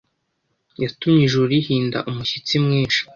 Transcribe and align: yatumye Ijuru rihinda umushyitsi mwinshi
yatumye 0.83 1.21
Ijuru 1.25 1.45
rihinda 1.53 1.97
umushyitsi 2.09 2.53
mwinshi 2.65 3.01